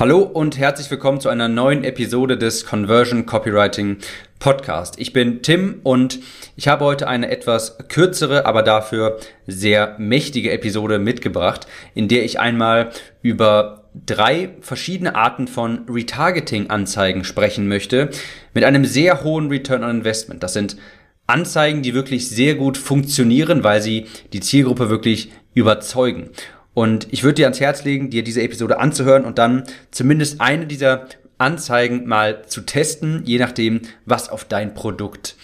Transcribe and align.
Hallo 0.00 0.20
und 0.20 0.56
herzlich 0.56 0.90
willkommen 0.90 1.20
zu 1.20 1.28
einer 1.28 1.48
neuen 1.48 1.84
Episode 1.84 2.38
des 2.38 2.64
Conversion 2.64 3.26
Copywriting 3.26 3.98
Podcast. 4.38 4.98
Ich 4.98 5.12
bin 5.12 5.42
Tim 5.42 5.80
und 5.82 6.20
ich 6.56 6.68
habe 6.68 6.86
heute 6.86 7.06
eine 7.06 7.30
etwas 7.30 7.76
kürzere, 7.88 8.46
aber 8.46 8.62
dafür 8.62 9.18
sehr 9.46 9.96
mächtige 9.98 10.52
Episode 10.52 10.98
mitgebracht, 10.98 11.66
in 11.94 12.08
der 12.08 12.24
ich 12.24 12.40
einmal 12.40 12.92
über 13.20 13.90
drei 14.06 14.56
verschiedene 14.62 15.16
Arten 15.16 15.46
von 15.46 15.84
Retargeting-Anzeigen 15.86 17.24
sprechen 17.24 17.68
möchte, 17.68 18.08
mit 18.54 18.64
einem 18.64 18.86
sehr 18.86 19.22
hohen 19.22 19.48
Return 19.48 19.84
on 19.84 19.90
Investment. 19.90 20.42
Das 20.42 20.54
sind 20.54 20.78
Anzeigen, 21.26 21.82
die 21.82 21.92
wirklich 21.92 22.30
sehr 22.30 22.54
gut 22.54 22.78
funktionieren, 22.78 23.64
weil 23.64 23.82
sie 23.82 24.06
die 24.32 24.40
Zielgruppe 24.40 24.88
wirklich 24.88 25.30
überzeugen. 25.52 26.30
Und 26.74 27.08
ich 27.10 27.22
würde 27.22 27.34
dir 27.34 27.46
ans 27.46 27.60
Herz 27.60 27.84
legen, 27.84 28.10
dir 28.10 28.22
diese 28.22 28.42
Episode 28.42 28.78
anzuhören 28.78 29.24
und 29.24 29.38
dann 29.38 29.64
zumindest 29.90 30.40
eine 30.40 30.66
dieser 30.66 31.06
Anzeigen 31.38 32.06
mal 32.06 32.46
zu 32.46 32.60
testen, 32.60 33.22
je 33.24 33.38
nachdem, 33.38 33.80
was 34.04 34.28
auf 34.28 34.44
dein 34.44 34.74
Produkt, 34.74 35.36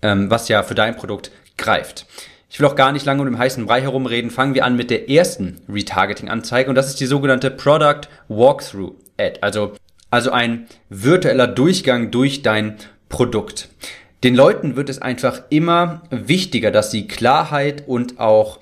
ähm, 0.00 0.30
was 0.30 0.48
ja 0.48 0.62
für 0.62 0.74
dein 0.74 0.96
Produkt 0.96 1.30
greift. 1.58 2.06
Ich 2.48 2.60
will 2.60 2.66
auch 2.68 2.76
gar 2.76 2.92
nicht 2.92 3.04
lange 3.04 3.20
um 3.20 3.26
den 3.26 3.38
heißen 3.38 3.66
Brei 3.66 3.82
herumreden. 3.82 4.30
Fangen 4.30 4.54
wir 4.54 4.64
an 4.64 4.76
mit 4.76 4.90
der 4.90 5.10
ersten 5.10 5.60
Retargeting-Anzeige 5.68 6.68
und 6.68 6.76
das 6.76 6.88
ist 6.88 7.00
die 7.00 7.06
sogenannte 7.06 7.50
Product 7.50 8.02
Walkthrough 8.28 8.94
Ad. 9.18 9.38
Also, 9.40 9.72
also 10.10 10.30
ein 10.30 10.66
virtueller 10.88 11.48
Durchgang 11.48 12.12
durch 12.12 12.42
dein 12.42 12.76
Produkt. 13.08 13.68
Den 14.22 14.36
Leuten 14.36 14.76
wird 14.76 14.88
es 14.88 15.02
einfach 15.02 15.42
immer 15.50 16.02
wichtiger, 16.10 16.70
dass 16.70 16.92
sie 16.92 17.08
Klarheit 17.08 17.84
und 17.88 18.20
auch 18.20 18.60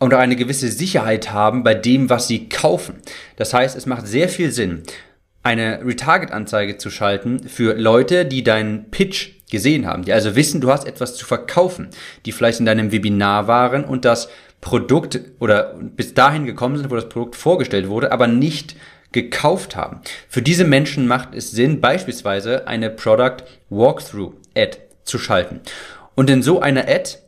und 0.00 0.14
eine 0.14 0.34
gewisse 0.34 0.68
Sicherheit 0.68 1.30
haben 1.30 1.62
bei 1.62 1.74
dem, 1.74 2.10
was 2.10 2.26
sie 2.26 2.48
kaufen. 2.48 2.96
Das 3.36 3.54
heißt, 3.54 3.76
es 3.76 3.86
macht 3.86 4.08
sehr 4.08 4.28
viel 4.28 4.50
Sinn, 4.50 4.82
eine 5.42 5.84
Retarget-Anzeige 5.84 6.78
zu 6.78 6.90
schalten 6.90 7.48
für 7.48 7.74
Leute, 7.74 8.24
die 8.26 8.42
deinen 8.42 8.90
Pitch 8.90 9.30
gesehen 9.50 9.86
haben, 9.86 10.04
die 10.04 10.12
also 10.12 10.36
wissen, 10.36 10.60
du 10.60 10.70
hast 10.70 10.86
etwas 10.86 11.16
zu 11.16 11.26
verkaufen, 11.26 11.88
die 12.24 12.32
vielleicht 12.32 12.60
in 12.60 12.66
deinem 12.66 12.92
Webinar 12.92 13.46
waren 13.46 13.84
und 13.84 14.04
das 14.04 14.28
Produkt 14.60 15.20
oder 15.38 15.74
bis 15.78 16.14
dahin 16.14 16.46
gekommen 16.46 16.76
sind, 16.76 16.90
wo 16.90 16.94
das 16.94 17.08
Produkt 17.08 17.36
vorgestellt 17.36 17.88
wurde, 17.88 18.12
aber 18.12 18.26
nicht 18.26 18.76
gekauft 19.12 19.76
haben. 19.76 20.00
Für 20.28 20.42
diese 20.42 20.64
Menschen 20.64 21.06
macht 21.06 21.34
es 21.34 21.50
Sinn, 21.50 21.80
beispielsweise 21.80 22.66
eine 22.68 22.90
Product 22.90 23.44
Walkthrough 23.68 24.34
Ad 24.56 24.78
zu 25.04 25.18
schalten. 25.18 25.60
Und 26.14 26.30
in 26.30 26.42
so 26.42 26.60
einer 26.60 26.88
Ad 26.88 27.18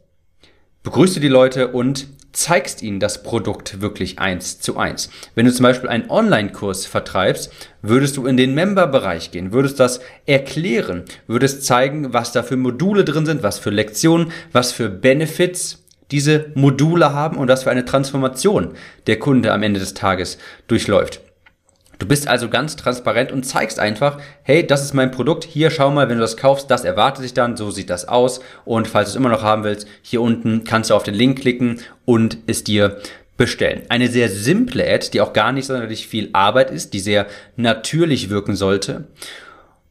begrüßt 0.84 1.16
du 1.16 1.20
die 1.20 1.28
Leute 1.28 1.68
und 1.68 2.06
zeigst 2.32 2.82
ihnen 2.82 3.00
das 3.00 3.22
Produkt 3.22 3.80
wirklich 3.80 4.18
eins 4.18 4.60
zu 4.60 4.76
eins. 4.76 5.10
Wenn 5.34 5.46
du 5.46 5.52
zum 5.52 5.64
Beispiel 5.64 5.88
einen 5.88 6.10
Online-Kurs 6.10 6.86
vertreibst, 6.86 7.52
würdest 7.82 8.16
du 8.16 8.26
in 8.26 8.36
den 8.36 8.54
Member-Bereich 8.54 9.30
gehen, 9.30 9.52
würdest 9.52 9.78
das 9.80 10.00
erklären, 10.26 11.04
würdest 11.26 11.64
zeigen, 11.64 12.12
was 12.12 12.32
da 12.32 12.42
für 12.42 12.56
Module 12.56 13.04
drin 13.04 13.26
sind, 13.26 13.42
was 13.42 13.58
für 13.58 13.70
Lektionen, 13.70 14.32
was 14.52 14.72
für 14.72 14.88
Benefits 14.88 15.84
diese 16.10 16.52
Module 16.54 17.12
haben 17.12 17.36
und 17.36 17.48
was 17.48 17.64
für 17.64 17.70
eine 17.70 17.84
Transformation 17.84 18.74
der 19.06 19.18
Kunde 19.18 19.52
am 19.52 19.62
Ende 19.62 19.80
des 19.80 19.94
Tages 19.94 20.38
durchläuft. 20.66 21.20
Du 22.02 22.08
bist 22.08 22.26
also 22.26 22.48
ganz 22.48 22.74
transparent 22.74 23.30
und 23.30 23.44
zeigst 23.44 23.78
einfach, 23.78 24.18
hey, 24.42 24.66
das 24.66 24.82
ist 24.82 24.92
mein 24.92 25.12
Produkt, 25.12 25.44
hier 25.44 25.70
schau 25.70 25.92
mal, 25.92 26.08
wenn 26.08 26.16
du 26.16 26.22
das 26.22 26.36
kaufst, 26.36 26.68
das 26.68 26.82
erwartet 26.82 27.22
sich 27.22 27.32
dann, 27.32 27.56
so 27.56 27.70
sieht 27.70 27.90
das 27.90 28.08
aus 28.08 28.40
und 28.64 28.88
falls 28.88 29.10
du 29.10 29.10
es 29.10 29.16
immer 29.16 29.28
noch 29.28 29.44
haben 29.44 29.62
willst, 29.62 29.86
hier 30.02 30.20
unten 30.20 30.64
kannst 30.64 30.90
du 30.90 30.94
auf 30.96 31.04
den 31.04 31.14
Link 31.14 31.38
klicken 31.38 31.78
und 32.04 32.38
es 32.48 32.64
dir 32.64 32.96
bestellen. 33.36 33.82
Eine 33.88 34.08
sehr 34.08 34.28
simple 34.28 34.84
Ad, 34.84 35.10
die 35.12 35.20
auch 35.20 35.32
gar 35.32 35.52
nicht 35.52 35.66
sonderlich 35.66 36.08
viel 36.08 36.28
Arbeit 36.32 36.72
ist, 36.72 36.92
die 36.92 36.98
sehr 36.98 37.28
natürlich 37.54 38.30
wirken 38.30 38.56
sollte 38.56 39.04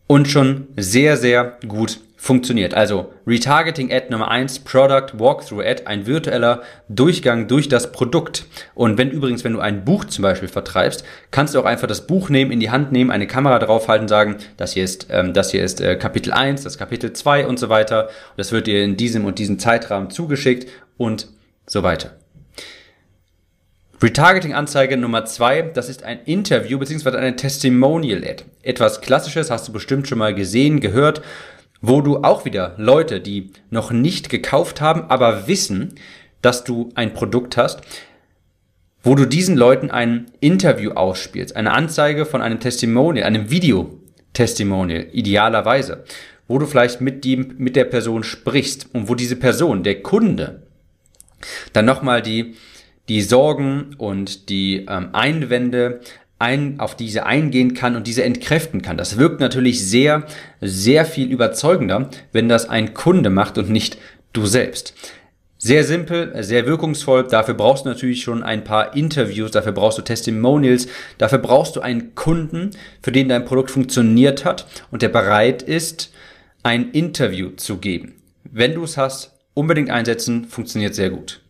und 0.05 0.27
schon 0.27 0.67
sehr, 0.75 1.15
sehr 1.15 1.59
gut 1.65 2.01
funktioniert. 2.21 2.75
Also 2.75 3.11
Retargeting 3.25 3.91
Ad 3.91 4.11
Nummer 4.11 4.29
eins, 4.29 4.59
Product 4.59 5.17
Walkthrough 5.17 5.65
Ad, 5.65 5.87
ein 5.87 6.05
virtueller 6.05 6.61
Durchgang 6.87 7.47
durch 7.47 7.67
das 7.67 7.91
Produkt. 7.91 8.45
Und 8.75 8.99
wenn 8.99 9.09
übrigens, 9.09 9.43
wenn 9.43 9.53
du 9.53 9.59
ein 9.59 9.83
Buch 9.85 10.05
zum 10.05 10.21
Beispiel 10.21 10.47
vertreibst, 10.47 11.03
kannst 11.31 11.55
du 11.55 11.59
auch 11.59 11.65
einfach 11.65 11.87
das 11.87 12.05
Buch 12.05 12.29
nehmen, 12.29 12.51
in 12.51 12.59
die 12.59 12.69
Hand 12.69 12.91
nehmen, 12.91 13.09
eine 13.09 13.25
Kamera 13.25 13.57
draufhalten, 13.57 14.07
sagen, 14.07 14.35
das 14.57 14.73
hier 14.73 14.83
ist, 14.83 15.07
ähm, 15.09 15.33
das 15.33 15.49
hier 15.49 15.63
ist 15.63 15.81
äh, 15.81 15.95
Kapitel 15.95 16.31
1, 16.31 16.61
das 16.61 16.77
Kapitel 16.77 17.11
2 17.11 17.47
und 17.47 17.57
so 17.57 17.69
weiter. 17.69 18.03
Und 18.03 18.37
das 18.37 18.51
wird 18.51 18.67
dir 18.67 18.83
in 18.83 18.97
diesem 18.97 19.25
und 19.25 19.39
diesem 19.39 19.57
Zeitrahmen 19.57 20.11
zugeschickt 20.11 20.69
und 20.97 21.27
so 21.65 21.81
weiter. 21.81 22.11
Retargeting-Anzeige 23.99 24.95
Nummer 24.95 25.25
zwei, 25.25 25.63
das 25.63 25.89
ist 25.89 26.03
ein 26.03 26.19
Interview 26.25 26.77
bzw. 26.77 27.17
eine 27.17 27.35
Testimonial-Ad. 27.35 28.43
Etwas 28.61 29.01
Klassisches, 29.01 29.49
hast 29.49 29.67
du 29.67 29.73
bestimmt 29.73 30.07
schon 30.07 30.19
mal 30.19 30.35
gesehen, 30.35 30.79
gehört 30.79 31.23
wo 31.81 32.01
du 32.01 32.17
auch 32.23 32.45
wieder 32.45 32.75
Leute, 32.77 33.19
die 33.19 33.51
noch 33.69 33.91
nicht 33.91 34.29
gekauft 34.29 34.81
haben, 34.81 35.05
aber 35.09 35.47
wissen, 35.47 35.95
dass 36.41 36.63
du 36.63 36.89
ein 36.95 37.13
Produkt 37.13 37.57
hast, 37.57 37.81
wo 39.03 39.15
du 39.15 39.25
diesen 39.25 39.57
Leuten 39.57 39.89
ein 39.89 40.27
Interview 40.39 40.91
ausspielst, 40.91 41.55
eine 41.55 41.73
Anzeige 41.73 42.25
von 42.25 42.41
einem 42.41 42.59
Testimonial, 42.59 43.25
einem 43.25 43.49
Video-Testimonial, 43.49 45.07
idealerweise, 45.11 46.03
wo 46.47 46.59
du 46.59 46.67
vielleicht 46.67 47.01
mit, 47.01 47.25
dem, 47.25 47.55
mit 47.57 47.75
der 47.75 47.85
Person 47.85 48.23
sprichst 48.23 48.89
und 48.93 49.09
wo 49.09 49.15
diese 49.15 49.35
Person, 49.35 49.83
der 49.83 50.03
Kunde, 50.03 50.63
dann 51.73 51.85
nochmal 51.85 52.21
die, 52.21 52.55
die 53.09 53.21
Sorgen 53.21 53.95
und 53.97 54.49
die 54.49 54.85
ähm, 54.87 55.09
Einwände 55.13 56.01
ein, 56.41 56.79
auf 56.79 56.95
diese 56.95 57.25
eingehen 57.25 57.73
kann 57.73 57.95
und 57.95 58.07
diese 58.07 58.23
entkräften 58.23 58.81
kann. 58.81 58.97
Das 58.97 59.17
wirkt 59.17 59.39
natürlich 59.39 59.87
sehr, 59.87 60.25
sehr 60.59 61.05
viel 61.05 61.31
überzeugender, 61.31 62.09
wenn 62.33 62.49
das 62.49 62.67
ein 62.67 62.93
Kunde 62.93 63.29
macht 63.29 63.57
und 63.57 63.69
nicht 63.69 63.97
du 64.33 64.45
selbst. 64.45 64.93
Sehr 65.57 65.83
simpel, 65.83 66.33
sehr 66.43 66.65
wirkungsvoll. 66.65 67.27
Dafür 67.27 67.53
brauchst 67.53 67.85
du 67.85 67.89
natürlich 67.89 68.23
schon 68.23 68.41
ein 68.41 68.63
paar 68.63 68.95
Interviews, 68.95 69.51
dafür 69.51 69.73
brauchst 69.73 69.99
du 69.99 70.01
Testimonials, 70.01 70.87
dafür 71.19 71.37
brauchst 71.37 71.75
du 71.75 71.81
einen 71.81 72.15
Kunden, 72.15 72.71
für 73.03 73.11
den 73.11 73.29
dein 73.29 73.45
Produkt 73.45 73.69
funktioniert 73.69 74.43
hat 74.43 74.65
und 74.89 75.03
der 75.03 75.09
bereit 75.09 75.61
ist, 75.61 76.11
ein 76.63 76.89
Interview 76.91 77.51
zu 77.51 77.77
geben. 77.77 78.15
Wenn 78.43 78.73
du 78.73 78.83
es 78.83 78.97
hast, 78.97 79.33
unbedingt 79.53 79.91
einsetzen, 79.91 80.45
funktioniert 80.45 80.95
sehr 80.95 81.11
gut. 81.11 81.41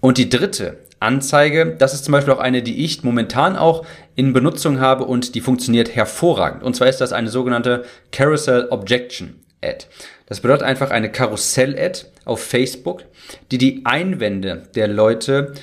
Und 0.00 0.18
die 0.18 0.28
dritte 0.28 0.78
Anzeige. 1.02 1.76
Das 1.78 1.94
ist 1.94 2.04
zum 2.04 2.12
Beispiel 2.12 2.32
auch 2.32 2.38
eine, 2.38 2.62
die 2.62 2.84
ich 2.84 3.02
momentan 3.02 3.56
auch 3.56 3.84
in 4.14 4.32
Benutzung 4.32 4.80
habe 4.80 5.04
und 5.04 5.34
die 5.34 5.40
funktioniert 5.40 5.94
hervorragend. 5.94 6.62
Und 6.62 6.74
zwar 6.74 6.88
ist 6.88 7.00
das 7.00 7.12
eine 7.12 7.28
sogenannte 7.28 7.84
Carousel 8.10 8.68
Objection 8.70 9.40
Ad. 9.62 9.86
Das 10.26 10.40
bedeutet 10.40 10.64
einfach 10.64 10.90
eine 10.90 11.10
Karussell-Ad 11.10 12.06
auf 12.24 12.42
Facebook, 12.42 13.04
die 13.50 13.58
die 13.58 13.82
Einwände 13.84 14.64
der 14.74 14.88
Leute 14.88 15.54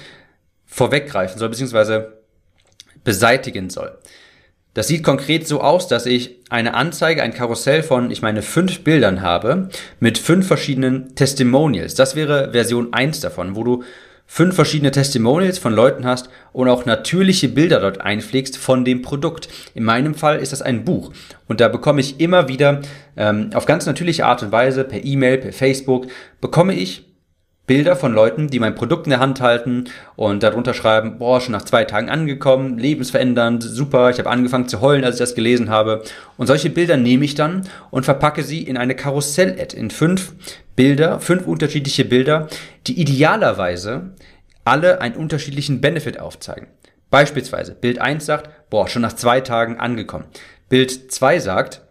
vorweggreifen 0.66 1.40
soll, 1.40 1.50
beziehungsweise 1.50 2.20
beseitigen 3.04 3.70
soll. 3.70 3.98
Das 4.76 4.88
sieht 4.88 5.04
konkret 5.04 5.48
so 5.48 5.62
aus, 5.62 5.88
dass 5.88 6.06
ich 6.06 6.38
eine 6.50 6.76
Anzeige, 6.76 7.24
ein 7.24 7.34
Karussell 7.34 7.82
von, 7.82 8.12
ich 8.12 8.22
meine, 8.22 8.42
fünf 8.42 8.84
Bildern 8.84 9.22
habe 9.22 9.70
mit 10.00 10.18
fünf 10.18 10.48
verschiedenen 10.48 11.16
Testimonials. 11.16 11.96
Das 11.96 12.16
wäre 12.16 12.52
Version 12.52 12.94
1 12.94 13.20
davon, 13.20 13.56
wo 13.56 13.64
du 13.64 13.84
fünf 14.32 14.54
verschiedene 14.54 14.92
Testimonials 14.92 15.58
von 15.58 15.74
Leuten 15.74 16.06
hast 16.06 16.30
und 16.54 16.70
auch 16.70 16.86
natürliche 16.86 17.50
Bilder 17.50 17.80
dort 17.80 18.00
einpflegst 18.00 18.58
von 18.58 18.86
dem 18.86 19.02
Produkt. 19.02 19.50
In 19.74 19.84
meinem 19.84 20.14
Fall 20.14 20.38
ist 20.38 20.52
das 20.54 20.62
ein 20.62 20.86
Buch 20.86 21.12
und 21.48 21.60
da 21.60 21.68
bekomme 21.68 22.00
ich 22.00 22.20
immer 22.20 22.48
wieder 22.48 22.82
ähm, 23.18 23.50
auf 23.56 23.66
ganz 23.66 23.88
natürliche 23.88 24.28
Art 24.28 24.44
und 24.44 24.52
Weise 24.52 24.84
per 24.84 25.04
E-Mail, 25.04 25.40
per 25.40 25.52
Facebook, 25.52 26.06
bekomme 26.42 26.76
ich 26.76 27.09
Bilder 27.70 27.96
von 27.96 28.14
Leuten, 28.14 28.48
die 28.48 28.58
mein 28.58 28.74
Produkt 28.74 29.06
in 29.06 29.12
der 29.12 29.20
Hand 29.20 29.42
halten 29.42 29.84
und 30.16 30.42
darunter 30.42 30.74
schreiben, 30.74 31.20
boah, 31.20 31.40
schon 31.40 31.52
nach 31.52 31.66
zwei 31.66 31.86
Tagen 31.86 32.10
angekommen, 32.10 32.80
lebensverändernd, 32.80 33.62
super, 33.62 34.10
ich 34.10 34.18
habe 34.18 34.32
angefangen 34.32 34.68
zu 34.68 34.82
heulen, 34.82 35.04
als 35.04 35.18
ich 35.18 35.20
das 35.20 35.36
gelesen 35.36 35.70
habe. 35.70 36.02
Und 36.36 36.48
solche 36.48 36.72
Bilder 36.72 36.98
nehme 36.98 37.26
ich 37.26 37.36
dann 37.36 37.68
und 37.92 38.06
verpacke 38.06 38.42
sie 38.42 38.64
in 38.64 38.76
eine 38.76 38.96
Karussell-Ad, 38.96 39.78
in 39.78 39.92
fünf 39.92 40.34
Bilder, 40.76 41.20
fünf 41.20 41.46
unterschiedliche 41.46 42.06
Bilder, 42.06 42.48
die 42.88 43.00
idealerweise 43.00 44.16
alle 44.66 45.00
einen 45.00 45.14
unterschiedlichen 45.14 45.80
Benefit 45.80 46.20
aufzeigen. 46.20 46.70
Beispielsweise, 47.12 47.76
Bild 47.76 48.00
1 48.00 48.26
sagt, 48.26 48.50
boah, 48.72 48.88
schon 48.88 49.04
nach 49.04 49.14
zwei 49.14 49.42
Tagen 49.42 49.80
angekommen. 49.80 50.26
Bild 50.70 51.12
2 51.12 51.38
sagt, 51.38 51.82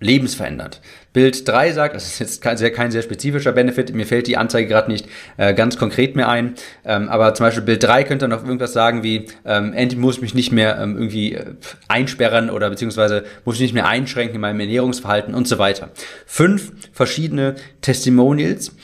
lebensverändert. 0.00 0.80
Bild 1.12 1.46
3 1.46 1.72
sagt, 1.72 1.94
das 1.94 2.06
ist 2.06 2.18
jetzt 2.18 2.42
kein 2.42 2.56
sehr, 2.56 2.72
kein 2.72 2.90
sehr 2.90 3.02
spezifischer 3.02 3.52
Benefit, 3.52 3.94
mir 3.94 4.06
fällt 4.06 4.26
die 4.26 4.36
Anzeige 4.36 4.68
gerade 4.68 4.90
nicht 4.90 5.06
äh, 5.36 5.54
ganz 5.54 5.76
konkret 5.76 6.16
mehr 6.16 6.28
ein, 6.28 6.54
ähm, 6.84 7.08
aber 7.08 7.34
zum 7.34 7.46
Beispiel 7.46 7.62
Bild 7.62 7.82
3 7.82 8.04
könnte 8.04 8.28
noch 8.28 8.42
irgendwas 8.42 8.72
sagen 8.72 9.02
wie, 9.02 9.26
ähm, 9.44 9.72
endlich 9.72 10.00
muss 10.00 10.16
ich 10.16 10.22
mich 10.22 10.34
nicht 10.34 10.52
mehr 10.52 10.78
ähm, 10.78 10.96
irgendwie 10.96 11.34
äh, 11.34 11.54
einsperren 11.88 12.48
oder 12.48 12.70
beziehungsweise 12.70 13.24
muss 13.44 13.56
ich 13.56 13.62
nicht 13.62 13.74
mehr 13.74 13.86
einschränken 13.86 14.36
in 14.36 14.40
meinem 14.40 14.60
Ernährungsverhalten 14.60 15.34
und 15.34 15.46
so 15.46 15.58
weiter. 15.58 15.90
Fünf 16.26 16.72
verschiedene 16.92 17.56
Testimonials 17.82 18.74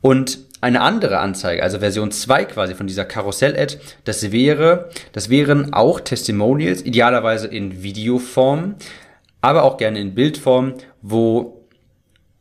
und 0.00 0.40
eine 0.60 0.80
andere 0.80 1.18
Anzeige, 1.18 1.62
also 1.62 1.78
Version 1.78 2.10
2 2.10 2.46
quasi 2.46 2.74
von 2.74 2.86
dieser 2.86 3.04
Karussell-Ad, 3.04 3.78
das 4.04 4.32
wäre, 4.32 4.88
das 5.12 5.30
wären 5.30 5.72
auch 5.72 6.00
Testimonials, 6.00 6.82
idealerweise 6.82 7.46
in 7.46 7.82
Videoform, 7.82 8.74
aber 9.40 9.62
auch 9.64 9.76
gerne 9.76 10.00
in 10.00 10.14
Bildform, 10.14 10.74
wo 11.02 11.66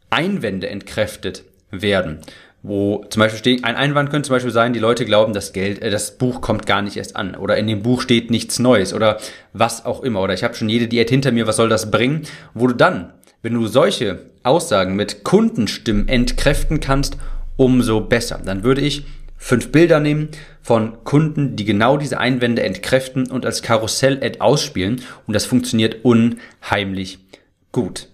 Einwände 0.09 0.69
entkräftet 0.69 1.43
werden. 1.71 2.19
Wo 2.63 3.05
zum 3.09 3.19
Beispiel 3.19 3.37
steht, 3.37 3.63
ein 3.63 3.75
Einwand 3.75 4.09
könnte 4.09 4.27
zum 4.27 4.35
Beispiel 4.35 4.51
sein, 4.51 4.73
die 4.73 4.79
Leute 4.79 5.05
glauben, 5.05 5.33
das 5.33 5.53
Geld, 5.53 5.83
äh, 5.83 5.91
das 5.91 6.17
Buch 6.17 6.41
kommt 6.41 6.65
gar 6.65 6.81
nicht 6.81 6.97
erst 6.97 7.15
an. 7.15 7.35
Oder 7.35 7.57
in 7.57 7.67
dem 7.67 7.83
Buch 7.83 8.01
steht 8.01 8.31
nichts 8.31 8.57
Neues 8.57 8.93
oder 8.93 9.19
was 9.53 9.85
auch 9.85 10.01
immer. 10.01 10.21
Oder 10.21 10.33
ich 10.33 10.43
habe 10.43 10.55
schon 10.55 10.69
jede 10.69 10.87
Diät 10.87 11.11
hinter 11.11 11.31
mir, 11.31 11.45
was 11.45 11.57
soll 11.57 11.69
das 11.69 11.91
bringen? 11.91 12.23
Wo 12.55 12.65
du 12.65 12.73
dann, 12.73 13.13
wenn 13.43 13.53
du 13.53 13.67
solche 13.67 14.31
Aussagen 14.41 14.95
mit 14.95 15.23
Kundenstimmen 15.23 16.07
entkräften 16.07 16.79
kannst, 16.79 17.17
umso 17.55 18.01
besser. 18.01 18.41
Dann 18.43 18.63
würde 18.63 18.81
ich 18.81 19.05
fünf 19.37 19.71
Bilder 19.71 19.99
nehmen 19.99 20.29
von 20.61 21.03
Kunden, 21.03 21.55
die 21.55 21.65
genau 21.65 21.97
diese 21.97 22.19
Einwände 22.19 22.63
entkräften 22.63 23.29
und 23.29 23.45
als 23.45 23.61
Karussell-Ad 23.61 24.41
ausspielen. 24.41 25.01
Und 25.27 25.33
das 25.33 25.45
funktioniert 25.45 26.03
unheimlich 26.03 27.19
gut. 27.71 28.09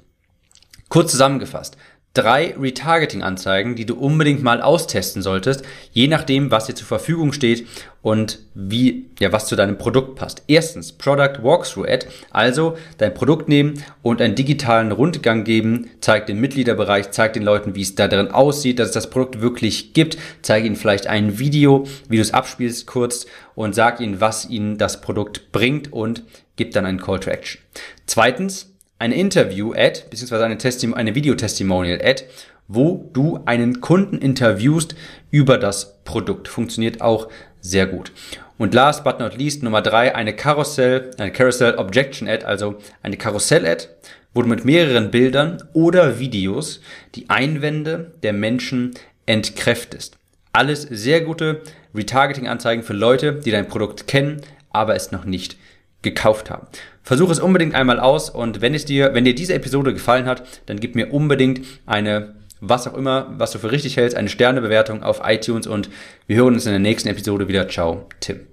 Kurz 0.89 1.11
zusammengefasst 1.11 1.77
drei 2.13 2.53
Retargeting-Anzeigen, 2.59 3.75
die 3.75 3.85
du 3.85 3.95
unbedingt 3.95 4.43
mal 4.43 4.61
austesten 4.61 5.21
solltest, 5.21 5.63
je 5.93 6.07
nachdem, 6.07 6.51
was 6.51 6.65
dir 6.65 6.75
zur 6.75 6.87
Verfügung 6.87 7.31
steht 7.31 7.65
und 8.01 8.39
wie, 8.53 9.05
ja, 9.19 9.31
was 9.31 9.47
zu 9.47 9.55
deinem 9.55 9.77
Produkt 9.77 10.15
passt. 10.15 10.43
Erstens, 10.47 10.91
Product 10.91 11.41
Walkthrough 11.41 11.87
Ad, 11.87 12.07
also 12.31 12.77
dein 12.97 13.13
Produkt 13.13 13.47
nehmen 13.47 13.83
und 14.01 14.21
einen 14.21 14.35
digitalen 14.35 14.91
Rundgang 14.91 15.45
geben, 15.45 15.89
zeig 16.01 16.25
den 16.25 16.41
Mitgliederbereich, 16.41 17.11
zeig 17.11 17.33
den 17.33 17.43
Leuten, 17.43 17.75
wie 17.75 17.81
es 17.81 17.95
da 17.95 18.09
drin 18.09 18.31
aussieht, 18.31 18.79
dass 18.79 18.89
es 18.89 18.93
das 18.93 19.09
Produkt 19.09 19.39
wirklich 19.39 19.93
gibt, 19.93 20.17
zeig 20.41 20.65
ihnen 20.65 20.75
vielleicht 20.75 21.07
ein 21.07 21.39
Video, 21.39 21.87
wie 22.09 22.17
du 22.17 22.21
es 22.21 22.33
abspielst 22.33 22.87
kurz 22.87 23.25
und 23.55 23.73
sag 23.73 24.01
ihnen, 24.01 24.19
was 24.19 24.49
ihnen 24.49 24.77
das 24.77 24.99
Produkt 24.99 25.51
bringt 25.53 25.93
und 25.93 26.23
gib 26.57 26.71
dann 26.71 26.85
einen 26.85 26.99
Call 26.99 27.19
to 27.19 27.29
Action. 27.29 27.61
Zweitens, 28.05 28.70
eine 29.01 29.15
Interview-Ad, 29.15 30.03
beziehungsweise 30.11 30.45
eine, 30.45 30.59
Testi 30.59 30.93
eine 30.93 31.15
Video-Testimonial-Ad, 31.15 32.23
wo 32.67 33.09
du 33.13 33.39
einen 33.45 33.81
Kunden 33.81 34.19
interviewst 34.19 34.93
über 35.31 35.57
das 35.57 36.03
Produkt. 36.03 36.47
Funktioniert 36.47 37.01
auch 37.01 37.27
sehr 37.61 37.87
gut. 37.87 38.11
Und 38.59 38.75
last 38.75 39.03
but 39.03 39.19
not 39.19 39.35
least, 39.35 39.63
Nummer 39.63 39.81
drei, 39.81 40.13
eine 40.13 40.35
Carousel, 40.35 41.09
eine 41.17 41.31
Carousel 41.31 41.75
Objection 41.77 42.29
Ad, 42.29 42.45
also 42.45 42.77
eine 43.01 43.17
Karussell-Ad, 43.17 43.87
wo 44.35 44.43
du 44.43 44.47
mit 44.47 44.65
mehreren 44.65 45.09
Bildern 45.09 45.63
oder 45.73 46.19
Videos 46.19 46.79
die 47.15 47.27
Einwände 47.27 48.11
der 48.21 48.33
Menschen 48.33 48.91
entkräftest. 49.25 50.19
Alles 50.53 50.83
sehr 50.83 51.21
gute 51.21 51.61
Retargeting-Anzeigen 51.95 52.83
für 52.83 52.93
Leute, 52.93 53.33
die 53.33 53.51
dein 53.51 53.67
Produkt 53.67 54.05
kennen, 54.05 54.41
aber 54.69 54.95
es 54.95 55.11
noch 55.11 55.25
nicht 55.25 55.57
gekauft 56.01 56.49
haben. 56.49 56.67
Versuch 57.03 57.29
es 57.29 57.39
unbedingt 57.39 57.75
einmal 57.75 57.99
aus 57.99 58.29
und 58.29 58.61
wenn 58.61 58.73
es 58.73 58.85
dir, 58.85 59.13
wenn 59.13 59.25
dir 59.25 59.35
diese 59.35 59.53
Episode 59.53 59.93
gefallen 59.93 60.25
hat, 60.25 60.43
dann 60.67 60.79
gib 60.79 60.95
mir 60.95 61.11
unbedingt 61.11 61.65
eine, 61.85 62.35
was 62.59 62.87
auch 62.87 62.95
immer, 62.95 63.33
was 63.37 63.51
du 63.51 63.59
für 63.59 63.71
richtig 63.71 63.97
hältst, 63.97 64.15
eine 64.15 64.29
Sternebewertung 64.29 65.03
auf 65.03 65.21
iTunes 65.23 65.67
und 65.67 65.89
wir 66.27 66.37
hören 66.37 66.53
uns 66.53 66.65
in 66.65 66.71
der 66.71 66.79
nächsten 66.79 67.09
Episode 67.09 67.47
wieder. 67.47 67.67
Ciao, 67.67 68.07
Tim. 68.19 68.50